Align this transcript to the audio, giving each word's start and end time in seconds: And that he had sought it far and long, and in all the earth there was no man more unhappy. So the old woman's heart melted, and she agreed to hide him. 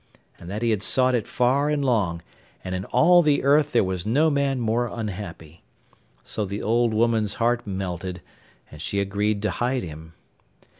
And 0.39 0.49
that 0.49 0.63
he 0.63 0.71
had 0.71 0.81
sought 0.81 1.13
it 1.13 1.27
far 1.27 1.69
and 1.69 1.85
long, 1.85 2.23
and 2.63 2.73
in 2.73 2.85
all 2.85 3.21
the 3.21 3.43
earth 3.43 3.71
there 3.71 3.83
was 3.83 4.03
no 4.03 4.31
man 4.31 4.59
more 4.59 4.87
unhappy. 4.91 5.61
So 6.23 6.43
the 6.43 6.63
old 6.63 6.91
woman's 6.91 7.35
heart 7.35 7.67
melted, 7.67 8.23
and 8.71 8.81
she 8.81 8.99
agreed 8.99 9.43
to 9.43 9.51
hide 9.51 9.83
him. 9.83 10.13